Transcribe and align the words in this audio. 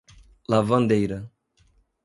Lavandeira 0.49 1.29